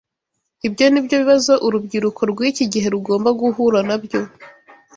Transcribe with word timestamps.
Ibyo 0.67 0.85
ni 0.89 1.01
byo 1.05 1.15
bibazo 1.21 1.53
urubyiruko 1.65 2.21
rw’iki 2.31 2.65
gihe 2.71 2.87
rugomba 2.93 3.29
guhura 3.39 3.79
nabyo 3.87 4.19